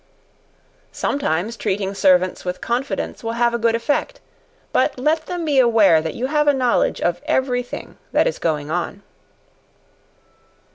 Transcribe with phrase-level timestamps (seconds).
[0.91, 4.19] Sometimes treating servants with confidence will have a good effect;
[4.73, 8.39] but let them be aware that you have a knowledge of every thing that is
[8.39, 9.03] going on.